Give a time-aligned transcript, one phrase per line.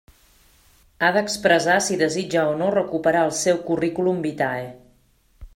[1.01, 4.69] Ha d'expressar si desitja o no recuperar el seu curriculum vitae.